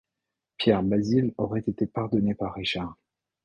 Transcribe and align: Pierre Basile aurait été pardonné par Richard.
Pierre 0.57 0.81
Basile 0.81 1.31
aurait 1.37 1.59
été 1.59 1.85
pardonné 1.85 2.33
par 2.33 2.55
Richard. 2.55 2.95